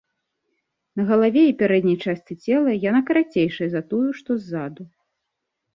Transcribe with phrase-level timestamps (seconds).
[1.01, 4.83] На галаве і пярэдняй частцы цела яна карацейшая за тую, што ззаду.